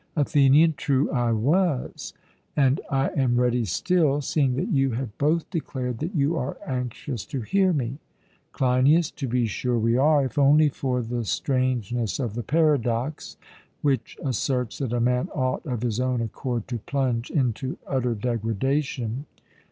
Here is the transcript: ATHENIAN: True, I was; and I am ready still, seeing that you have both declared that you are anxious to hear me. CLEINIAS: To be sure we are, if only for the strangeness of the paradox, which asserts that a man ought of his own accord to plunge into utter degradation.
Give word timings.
ATHENIAN: 0.15 0.73
True, 0.77 1.11
I 1.11 1.31
was; 1.31 2.15
and 2.57 2.81
I 2.89 3.09
am 3.09 3.39
ready 3.39 3.65
still, 3.65 4.19
seeing 4.19 4.55
that 4.55 4.69
you 4.71 4.93
have 4.93 5.15
both 5.19 5.47
declared 5.51 5.99
that 5.99 6.15
you 6.15 6.35
are 6.37 6.57
anxious 6.65 7.23
to 7.25 7.41
hear 7.41 7.71
me. 7.71 7.99
CLEINIAS: 8.51 9.11
To 9.11 9.27
be 9.27 9.45
sure 9.45 9.77
we 9.77 9.95
are, 9.97 10.25
if 10.25 10.39
only 10.39 10.69
for 10.69 11.03
the 11.03 11.23
strangeness 11.23 12.17
of 12.19 12.33
the 12.33 12.41
paradox, 12.41 13.37
which 13.83 14.17
asserts 14.25 14.79
that 14.79 14.91
a 14.91 14.99
man 14.99 15.29
ought 15.35 15.63
of 15.67 15.83
his 15.83 15.99
own 15.99 16.19
accord 16.19 16.67
to 16.69 16.79
plunge 16.79 17.29
into 17.29 17.77
utter 17.85 18.15
degradation. 18.15 19.27